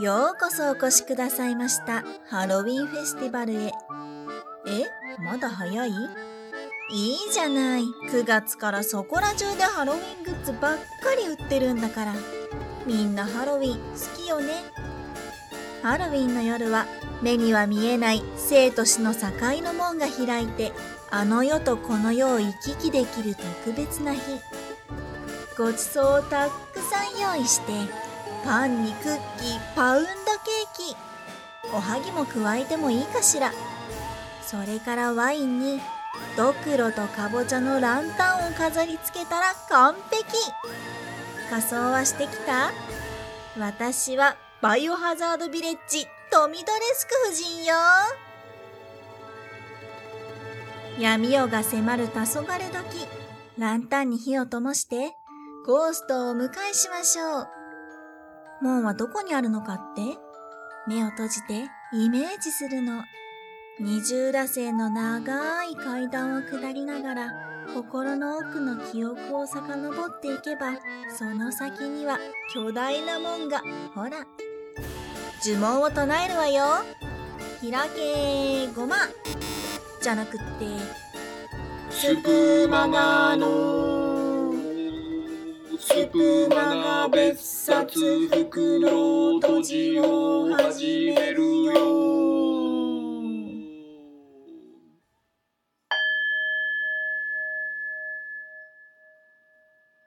[0.00, 3.66] ようこそお越しくださいましたハロウィンフェスティバルへ。
[3.66, 3.72] え、
[5.18, 5.90] まだ早い？
[6.92, 7.82] いいじゃない。
[8.10, 10.80] 9月からそこら中でハロウィングッズばっか
[11.16, 12.14] り売ってるんだから。
[12.86, 13.82] みんなハロウィン好
[14.22, 14.52] きよね。
[15.82, 16.86] ハロウィンの夜は
[17.22, 19.28] 目には見えない生と死の境
[19.62, 20.72] の門が開いて
[21.10, 23.34] あの世とこの世を行き来できる
[23.64, 24.20] 特別な日。
[25.56, 27.72] ごちそうをたっくさん用意して
[28.44, 30.96] パンにクッキーパウンドケーキ。
[31.72, 33.52] おはぎも加えてもいいかしら。
[34.42, 35.80] それからワインに
[36.36, 40.24] ドクロとかぼちゃのランタンを飾り付けたら完璧。
[41.48, 42.72] 仮装はしてきた？
[43.58, 47.74] 私はバイオハザードビレッジトミドレスク夫人よ。
[50.98, 53.06] 闇夜が迫る黄昏時
[53.58, 55.14] ランタンに火を灯して
[55.66, 57.59] ゴーストをお迎えしましょう。
[58.60, 60.02] 門はどこにあるのかって？
[60.86, 63.02] 目を閉じてイメージするの。
[63.78, 67.32] 二重らせの長い階段を下りながら
[67.74, 70.72] 心の奥の記憶を遡っていけば
[71.16, 72.18] その先には
[72.52, 73.62] 巨大な門が。
[73.94, 74.26] ほら。
[75.42, 76.84] 呪文を唱えるわよ。
[77.62, 78.96] 開けごま。
[80.02, 80.44] じゃなくって
[81.90, 83.99] スプマガの。
[85.82, 91.72] スプマガ別冊袋閉じを始めるよ。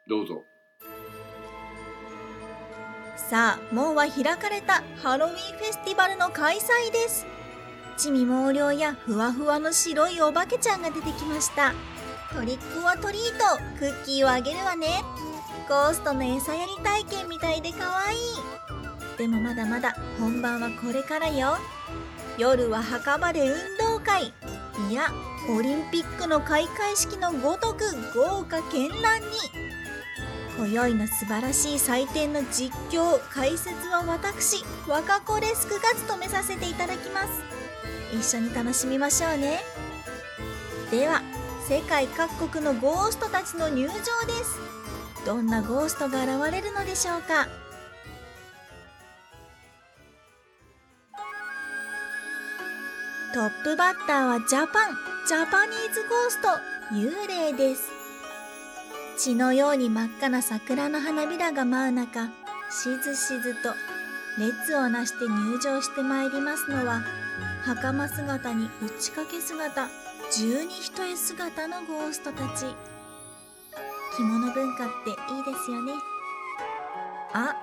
[0.08, 0.44] どうぞ。
[3.18, 7.26] さあ門は開かれたハロウィンフェスティバルの開催です。
[7.98, 11.74] 地味猛量やふわふわの白いお化けちゃんが出てきました。
[12.32, 13.80] トリックはトリート。
[13.80, 15.02] クッキーをあげるわね
[15.68, 18.20] ゴーストの餌やり体験みたいで可愛い。
[19.18, 21.58] でもまだまだ本番はこれからよ。
[22.38, 24.34] 夜は墓場で運動会。
[24.90, 25.12] いや
[25.50, 29.28] オリンピックの開会式のごとく豪華絢爛に。
[30.58, 37.30] 今宵の素晴らしい祭典の実況解説は私若子レスクが務めさせていただきます。
[38.14, 39.62] 一緒に楽しみましょうね。
[40.92, 41.22] では
[41.68, 44.04] 世界各国のゴーストたちの入場で
[44.44, 44.83] す。
[45.26, 47.48] どんなゴーストが現れるのでしょうか？
[53.34, 54.98] トップバッターはジャパン。
[55.26, 56.50] ジャパニーズゴースト
[56.94, 57.90] 幽霊です。
[59.18, 62.28] 血のように真っ赤な桜の花びらが舞う中
[62.70, 63.74] しずしずと
[64.38, 67.04] 列をなして入場してまいりますのは
[67.64, 69.88] 袴姿に打ち掛け姿
[70.36, 72.66] 十二一重姿のゴーストたち。
[74.16, 75.94] 着物文化っていいですよね。
[77.34, 77.56] あ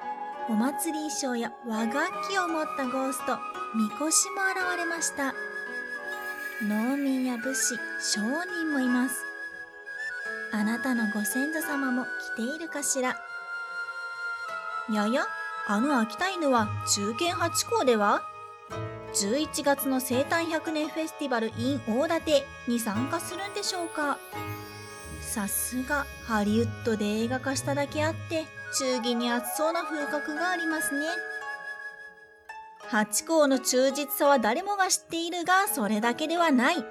[0.49, 3.39] お祭り衣装や和楽器を持ったゴースト
[3.77, 5.35] みこしも現れました。
[6.67, 9.25] 農民や武士商人もいます。
[10.53, 12.05] あなたのご先祖様も
[12.37, 13.17] 来ているかしら。
[14.93, 15.27] やや
[15.69, 18.23] あの秋田犬は中堅八校では
[19.15, 24.19] ？11月の生誕100年フェスティバル in 大館に参加するんでしょうか？
[25.31, 28.47] さすがハリウッドで映画化しただけあって
[28.77, 31.07] 忠義に熱そうな風格がありますね
[32.89, 36.85] 八校の忠実さは誰もが知っているがそれだけではない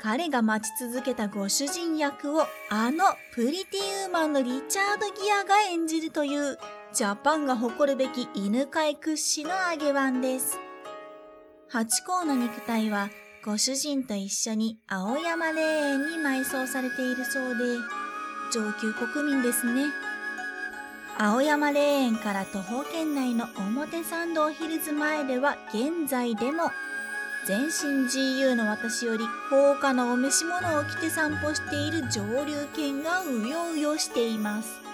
[0.00, 6.58] 彼が待ち続けたご主人役をあのプリティウーマンのリチャード・ギアが演じるという
[6.92, 10.58] ジャパンが誇るべき犬飼屈指の揚げワンです。
[11.68, 13.10] 八甲の肉体は
[13.44, 17.64] ご主人と一緒に青山霊園に埋葬されているそうで
[18.52, 19.86] 上級国民ですね。
[21.16, 26.70] 青山霊園から徒歩圏内の表参道ヒルズ前では現在でも
[27.46, 34.87] 全身 GU の私より高価なお召し物を着て散歩している上流犬がうようよしています。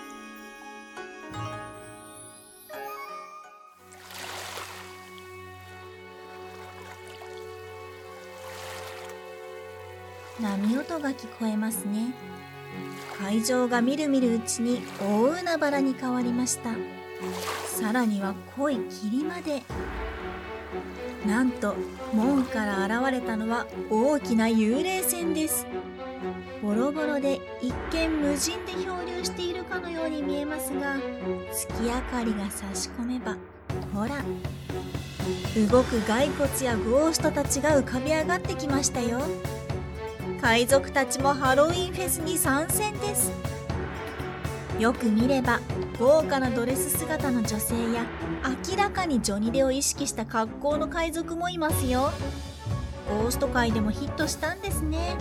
[10.40, 12.12] 波音が聞こえますね。
[13.18, 16.70] 会場がみるみるうちに大海原に変わりました。
[17.66, 19.62] さらには濃い霧まで。
[21.26, 21.74] なんと
[22.12, 25.66] 門から現れたのは大きな幽霊船です
[26.62, 30.96] ボロボロで一見無人で漂流しているかのように見えますが
[31.50, 33.36] 月明かりが差し込めば
[33.94, 34.22] ほら
[35.70, 39.20] 動く骸骨やゴーストたちが浮かび上がってきましたよ
[40.44, 43.32] 海賊たちもハロウィンフェスに参戦です。
[44.78, 45.58] よく見れば
[45.98, 48.04] 豪華なドレス姿の女性や
[48.68, 52.10] 明らかにジョニデを意識した格好の海賊もいますよ。
[53.08, 55.16] ゴースト界でもヒットしたんですね。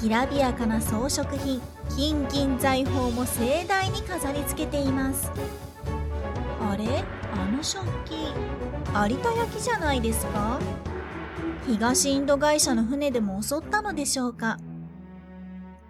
[0.00, 1.60] きらびやかな装飾品
[1.94, 5.30] 金銀財宝も盛大に飾り付けています。
[6.62, 7.04] あれ？
[7.34, 8.12] あの食器。
[9.10, 10.58] 有田焼じゃないですか？
[11.70, 14.58] 東インド会社の船でも襲ったのでしょうか？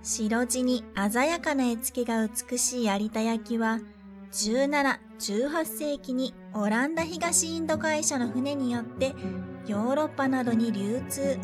[0.02, 3.80] 白地に鮮やかな絵付けが美しい有田焼は
[4.30, 9.14] 17、18世紀にオランダ東インド会社の船によって
[9.66, 11.38] ヨーロッパなどに流通。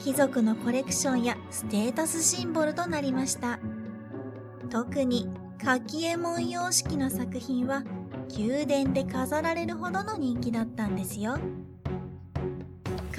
[0.00, 3.60] 貴族のコレクションやステータスシンボルとなりました。
[4.68, 5.28] 特に
[5.62, 7.84] 柿右衛門様式の作品は
[8.36, 11.38] 宮殿で飾られるほどの人気だったんですよ。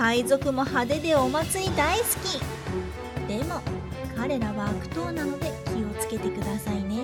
[0.01, 2.39] 海賊も派手でお祭り大好き。
[3.27, 3.61] でも
[4.17, 7.01] 彼らは悪党なので気をつけてくださいね。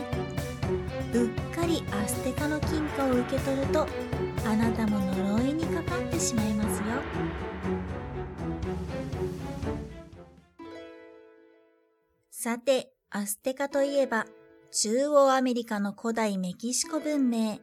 [1.14, 3.86] うっかりアステカの金貨を受け取ると
[4.48, 6.86] あなたも呪いにかかってしまいますよ。
[12.32, 14.26] さてアステカといえば
[14.72, 17.60] 中央アメリカの古代メキシコ文明。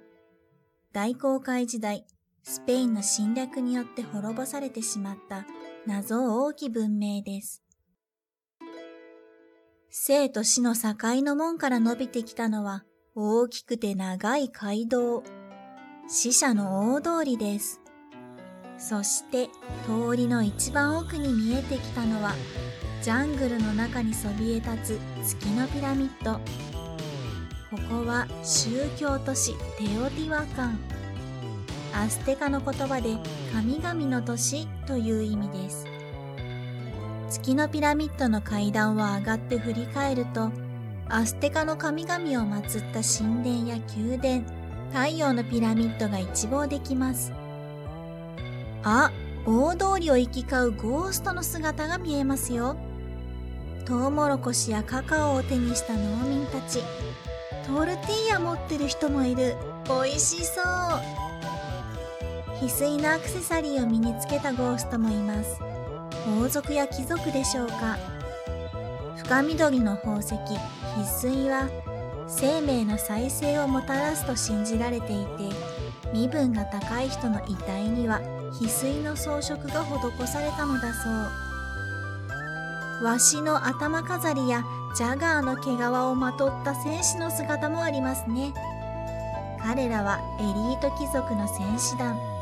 [0.92, 2.06] 大航海時代
[2.44, 5.44] スペインの侵略によって滅ぼされてしまった
[5.86, 7.64] 謎多き文明です
[9.90, 12.84] 生と死の境の門から伸びてきたのは
[13.16, 15.22] 大きくて長い街道。
[16.08, 17.80] 死者の大通りです。
[18.76, 19.48] そして
[19.86, 22.34] 通りの一番奥に見えてきたのは
[23.02, 26.40] ジャングルの中にそびえ立つ月のピラミッド。
[27.70, 30.93] ここは宗教都市テオティワカン。
[31.96, 33.16] アステカの言葉で
[33.52, 35.86] 神々の都市という意味です。
[37.30, 40.50] 月のピラミッドの階段を上がって振り返ると、
[41.08, 42.26] アステカの神々を
[42.62, 44.42] 祀った神殿や宮殿、
[44.92, 47.32] 太陽のピラミッドが一望できます。
[48.82, 49.12] あ、
[49.46, 52.76] 大通りを行き交うゴーストの姿が見えますよ。
[53.84, 56.80] トウモロコシやカカオを手にした農民たち。
[57.66, 59.54] トルティーヤ持ってる人もいる。
[59.86, 61.23] 美味しそう。
[62.64, 65.60] 翡翠のアクセサリーを身につけたゴーストもいます。
[66.40, 67.98] 王族や貴族でしょうか。
[69.18, 71.68] 深緑の宝石翡翠は
[72.26, 75.54] 生命の再生をもたらすと信じられていて
[76.14, 78.22] 身分が高い人の遺体には
[78.58, 81.10] 翡翠の装飾が施されたのだそ
[83.02, 83.04] う。
[83.04, 84.64] わしの頭飾りや
[84.96, 88.54] ジャガーの毛皮をまとった戦士の姿もありますね。
[89.62, 92.33] 彼らはエリート貴族の戦士団。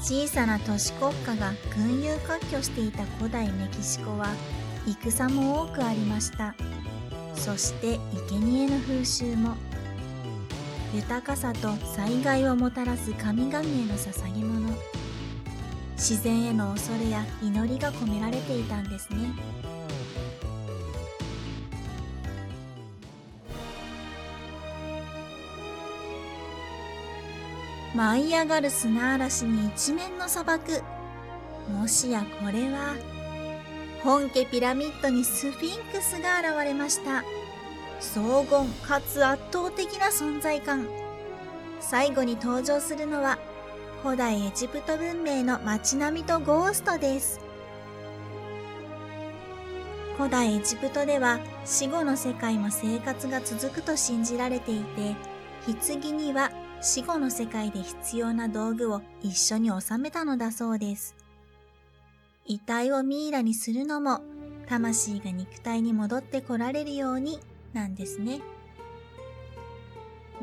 [0.00, 4.28] 小さな都市国家が群雄割拠していた古代メキシコは
[4.86, 6.54] 戦も多くありました。
[7.34, 7.98] そして
[8.28, 9.54] 生贄の風習も。
[10.94, 14.70] 豊かさと災害をもたらす神々への捧げ物。
[15.96, 19.30] 自然への恐れや祈りが込められていたんですね。
[27.96, 30.82] 舞い上がる砂嵐に一面の砂漠。
[31.72, 32.94] もしやこれは、
[34.04, 37.24] 本家ピラミッドにスフィンクスが現れました。
[37.98, 40.86] 荘厳かつ圧倒的な存在感。
[41.80, 43.38] 最後に登場するのは、
[44.02, 47.40] 古代エジプト文明の街並みとゴーストです。
[50.18, 55.16] 古代エジプトでは死後の世界も生活が続くと信じられていて、
[55.64, 61.14] 棺には死後の世界で必要な道具を一緒に収めたのだそうです。
[62.44, 64.20] 遺体をミイラにするのも、
[64.68, 67.40] 魂が肉体に戻ってこられるように
[67.72, 68.40] なんですね。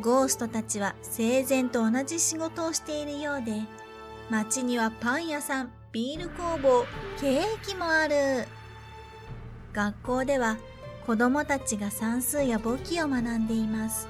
[0.02, 3.62] ゴーストたちは生前と同じ仕事をしているようで、
[4.30, 6.86] 街にはパン屋さん、ビール工房、
[7.20, 8.48] ケーキもある。
[9.74, 10.58] 学校では
[11.06, 14.08] 子供たちが算数や簿記を学んでいます。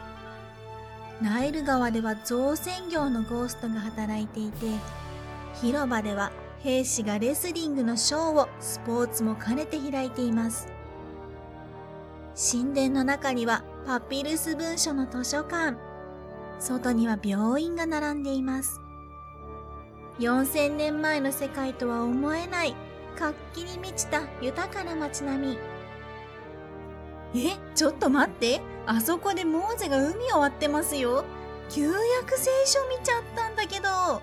[1.21, 4.67] ナイル川では造船業のゴーストが働いていて、
[5.61, 10.67] 広場では兵士がレスリングのショーをスポーツも兼ねて開いています。
[12.35, 15.77] 神殿の中にはパピルス文書の図書館、
[16.59, 18.81] 外には病院が並んでいます。
[20.19, 22.75] 4000年前の世界とは思えない
[23.17, 25.72] 活気に満ちた豊かな街並み。
[27.35, 28.61] えちょっと待って。
[28.85, 31.23] あそこでモーゼが海を割ってますよ。
[31.69, 33.87] 旧約聖書見ちゃったんだけど。
[33.89, 34.21] あ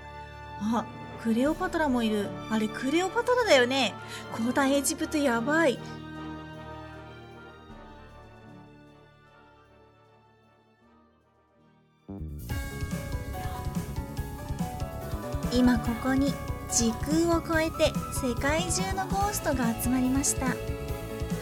[1.23, 2.29] クレオパトラもいる。
[2.51, 3.95] あれクレオパトラだよね。
[4.35, 5.79] 古代エジプトやばい。
[15.53, 16.33] 今ここに
[16.71, 16.93] 時
[17.27, 20.80] 空を超えて世界中のゴーストが集まりました。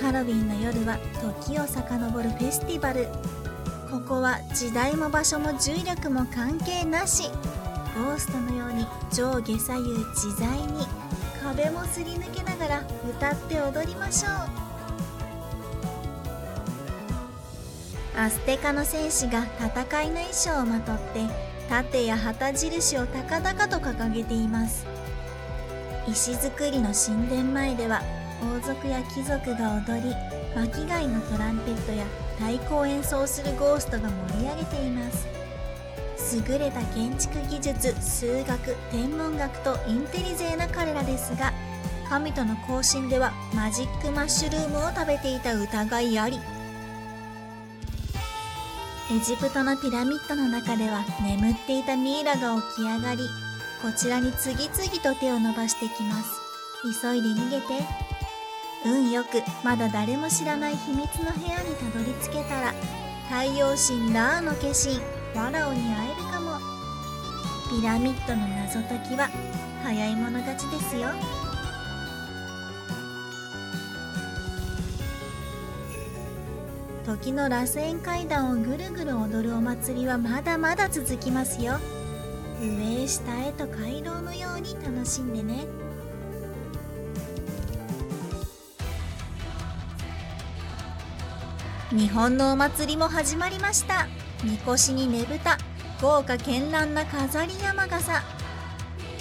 [0.00, 0.97] ハロウィンの夜は
[1.45, 3.09] 時を遡るフェスティバル。
[3.90, 7.31] ここは時代も場所も重力も関係なし。
[7.97, 10.87] ゴーストのように上下左右自在に
[11.43, 14.33] 壁もすり抜けながら歌って踊りましょう。
[18.17, 21.26] アステカの戦士が戦いの衣装をまとって
[21.69, 24.87] 盾や旗印を高々と掲げています。
[26.07, 28.00] 石造りの神殿前では
[28.42, 30.14] 王族や貴族が踊り
[30.54, 32.04] 巻貝のトランペットや
[32.38, 35.26] 太鼓を演奏するゴーストが盛り上げています。
[36.37, 41.52] 優れた建築技術数学天文学とインテリ勢な彼らですが
[42.09, 46.38] 神との交信ではマジックマッシュルームを食べていた疑いあり
[49.11, 53.23] エジプトのピラミッドの中では眠っていたミイラが起き上がり
[53.80, 56.30] こちらに次々と手を伸ばしてきます。
[57.00, 58.18] 急いで逃げて。
[58.88, 62.73] 運よくまだ誰も知らない秘密の部屋にたどり着けたら
[63.28, 66.59] 太陽神ラーの化身ファラオに会えるかも。
[67.71, 69.28] ピラミッドの謎解きは
[69.85, 71.09] 早い者勝ちですよ。
[77.04, 81.75] 時の螺旋階段をぐるぐる踊るお祭りはまだまだ続きますよ。
[82.61, 85.66] 上へ下へと回廊のように楽しんでね。
[91.90, 94.09] 日本のお祭りも始まりました。
[94.45, 95.57] みこしにねぶた
[96.02, 98.23] 豪華絢爛な飾り山笠。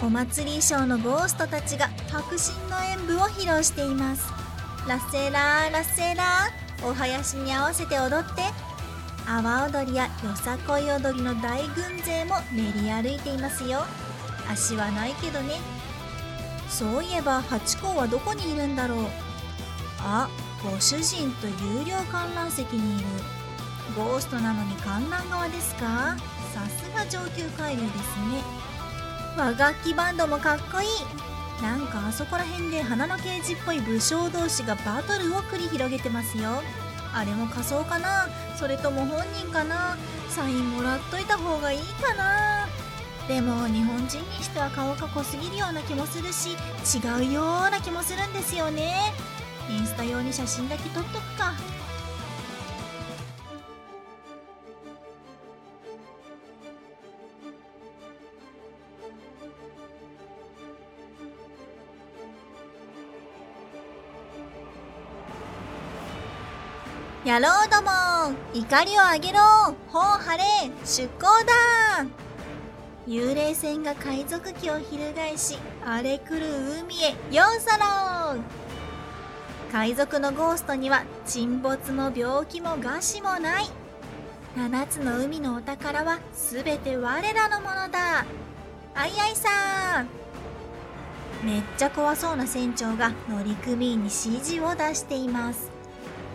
[0.04, 4.28] お祭り衣装のゴーストたちが迫真の演舞を披露しています。
[4.86, 8.42] ラッセラーラッセラーお囃子に合わせて踊って
[9.26, 13.86] 阿波踊りやよさこい踊りの大軍勢も練り歩いていますよ。
[14.52, 15.56] 足はないけどね。
[16.68, 19.06] そういえばハチ公はどこにいるんだろう。
[20.00, 20.28] あ
[20.64, 21.48] ご主人と
[21.78, 23.06] 有料観覧席にいる。
[23.96, 26.18] ゴーストなのに観覧側ですか？
[26.54, 27.94] さすが上級海流です
[28.32, 28.42] ね。
[29.38, 30.88] 和楽器バンドもかっこいい。
[31.62, 36.62] なんかあそこら辺で花の刑事っぽい武将同士がバトルを繰り広げてますよ。
[37.14, 38.28] あれも仮装かな？
[38.56, 39.96] それとも本人かな？
[40.30, 42.68] サインもらっといた方がいいかな？
[43.28, 46.52] でも日本人にしては顔が濃すぎるような気もするし
[46.98, 49.14] 違うような気もするんですよね。
[49.70, 51.54] インスタ用に写真だけ撮っとくか。
[67.26, 67.90] やろうども
[68.54, 69.40] 怒りをあげろ。
[69.90, 70.44] 本晴れ。
[70.86, 72.06] 出航だ。
[73.06, 76.40] 幽霊船が海賊機を翻し荒れ狂う
[76.84, 77.10] 海へ。
[77.36, 78.42] ようそろ
[79.78, 83.66] 海賊のゴーストには沈没も病気も餓死もない。
[84.56, 88.26] 7つの海のお宝は全て我らのものだ。
[88.96, 90.08] あいあいさん。
[91.46, 95.70] めっちゃ怖そうな船長が乗組員に指示を出しています。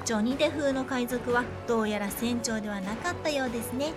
[0.04, 3.92] ジョニデ風の海賊はどうやら船長ではなかったようですね。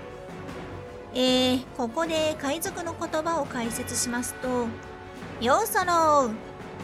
[1.13, 4.65] えー、ここで海賊の言葉を解説しますと
[5.39, 6.31] 「ようそろ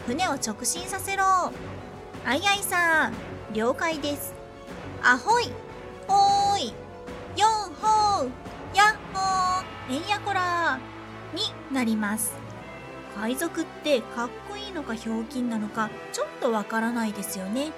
[0.06, 1.50] 船を直進させろ。
[2.24, 3.14] あいあいさん
[3.52, 4.32] 了解です。
[5.02, 5.50] あほい
[6.06, 6.68] ほーい。
[7.36, 10.78] よんほーやっほーえんやこら
[11.34, 11.42] に
[11.74, 12.32] なります。
[13.16, 17.72] 海賊ってかっこいいのかひょうきんなのかちょっとわからないですよね。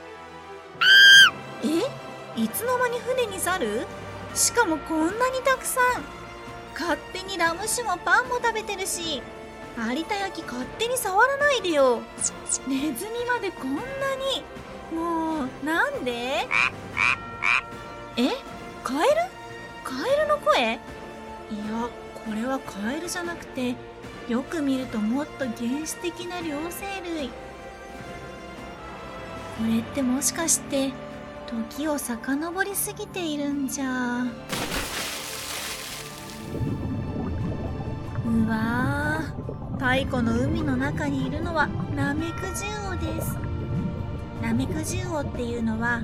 [1.64, 2.42] え？
[2.42, 3.86] いつの間に船に去る？
[4.34, 5.84] しかもこんなにたくさん。
[6.78, 9.22] 勝手にラム酒もパンも食べてるし。
[9.76, 12.00] 有田焼勝手に触らないでよ。
[12.68, 14.44] ネズミまでこんなに。
[14.94, 16.46] もうなんで？
[18.16, 18.30] え？
[18.84, 19.14] カエル？
[19.82, 20.60] カエルの声？
[20.60, 20.78] いや
[22.14, 23.74] これはカエルじゃなくて
[24.28, 27.28] よく見るともっと原始的な両生類。
[27.28, 27.32] こ
[29.68, 30.92] れってもしかして
[31.46, 34.22] 時を遡りすぎているんじゃ。
[38.26, 39.03] うわ
[39.86, 43.36] 太古の海の中にいるのはナメクジウオです。
[44.40, 46.02] ナメクジウオっていうのは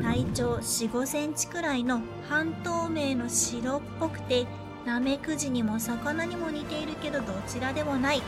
[0.00, 2.00] 体長4 5センチくらいの
[2.30, 4.46] 半透明の白っぽくて
[4.86, 8.22] ナメクジにも魚にも似ているけどどちらでもない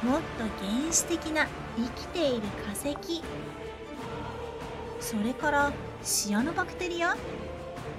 [0.00, 3.24] もっと原始的な生きている化石。
[5.00, 5.72] それから
[6.04, 7.16] シアノバクテリア？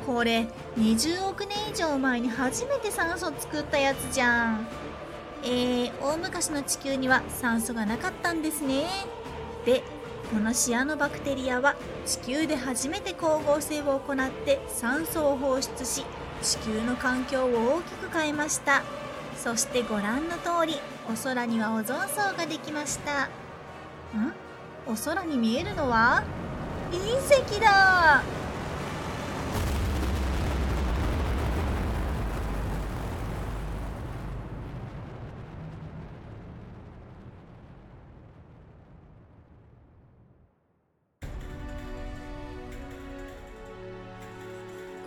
[0.06, 0.48] これ
[0.78, 4.68] 20億年以上前に初めて酸素作ったやつじゃん。
[5.44, 8.86] えー、大昔の地球には酸素がなかったんですね。
[9.66, 9.84] で、
[10.32, 16.06] このシアノバクテリアは地球で初めて光合成を行って酸素を放出し
[16.42, 18.82] 地球の環境を大きく変えました。
[19.36, 20.80] そしてご覧の通り
[21.10, 23.26] お空にはオゾン層ができました。
[23.26, 24.34] ん？
[24.88, 26.24] お空に見えるのは
[26.92, 28.24] 隕石だ。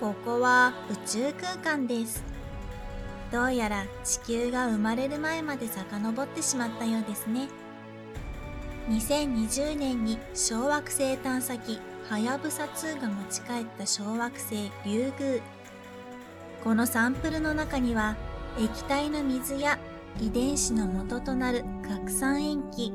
[0.05, 2.23] ここは宇宙空間です。
[3.33, 7.49] どうやら地球が生まれる前まで遡ってしまったようですね。
[8.91, 11.81] 2020年に小惑星探査機
[12.11, 15.43] はやぶさ2が持ち帰った小惑星リュウグウ
[16.63, 18.15] このサンプルの中には
[18.59, 19.79] 液体の水や
[20.21, 22.93] 遺伝子の元となる核酸塩基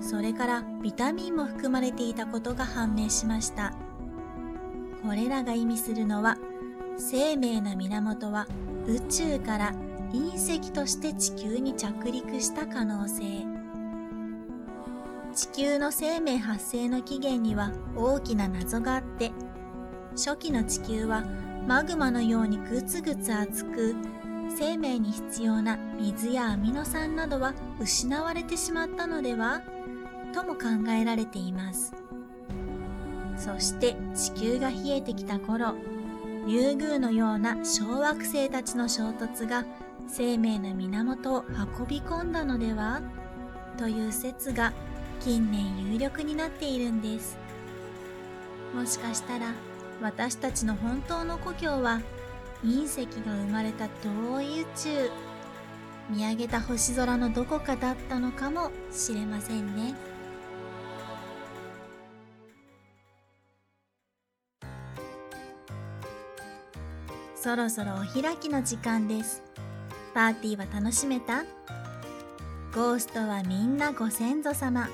[0.00, 3.87] それからビタミンも含まれていたことが判明しました。
[5.02, 6.36] これらが意味するのは
[6.98, 8.46] 生命の源は
[8.86, 9.74] 宇宙から
[10.12, 13.46] 隕石として地球に着陸した可能性
[15.34, 19.30] 地球の生命発生の起源には大きな謎があって
[20.12, 21.24] 初期の地球は
[21.66, 23.94] マグマのようにグツグツ熱く
[24.56, 29.62] 生命に必要な水やアミノ酸などは失われてしまったのでは
[30.32, 31.94] とも考えられています。
[33.38, 35.74] そして地球が冷えてきた頃、
[36.46, 39.64] リュウグウのような小惑星たちの衝突が
[40.06, 41.44] 生命の源を
[41.78, 43.02] 運び込んだのでは？
[43.76, 44.72] という説が
[45.20, 47.38] 近年有力になっているんです。
[48.74, 49.52] もしかしたら
[50.02, 52.00] 私たちの本当の故郷は
[52.64, 55.10] 隕石が生まれた遠い宇宙
[56.10, 59.94] 見上げた星空のどこかだったのかもしれませんね。
[67.40, 69.44] そろそろお開きの時間です。
[70.12, 71.44] パーティーは楽しめた？
[72.74, 74.88] ゴーストはみんなご先祖様。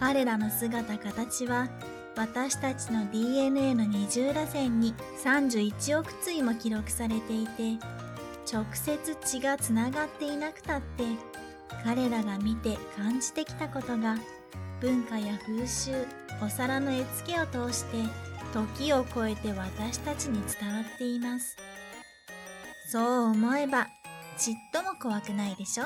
[0.00, 1.68] 彼らの姿形は
[2.16, 7.76] 私たちの DNA の二重らせんに31億対も記録されていて、
[8.50, 11.04] 直接血がつながっていなくたって、
[11.84, 14.16] 彼らが見て感じてきたことが、
[14.80, 15.92] 文化や風習、
[16.42, 17.98] お皿の絵付けを通して
[18.52, 21.56] 時を超えて私たちに伝わっています。
[22.90, 23.88] そう思えば、
[24.38, 25.84] ちっとも怖くないでしょ？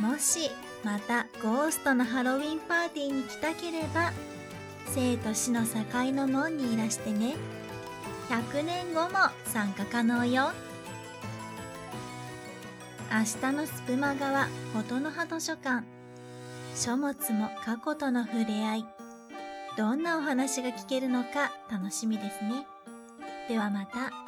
[0.00, 0.50] もし、
[0.82, 4.12] またゴーストのハロウィンパーティーに来たければ、
[4.94, 5.76] 生と死の境
[6.12, 7.36] の門にいらしてね。
[8.28, 10.50] 100年後も参加可能よ。
[13.12, 13.18] 明
[13.50, 15.84] 日のスプマ川琴の葉図書館。
[16.74, 18.86] 書物も過去との触れ合い。
[19.76, 22.66] どんなお話が聞けるのか楽しみですね。
[23.48, 24.21] ではまた。